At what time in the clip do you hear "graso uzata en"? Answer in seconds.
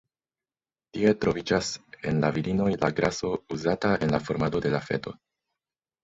2.99-4.15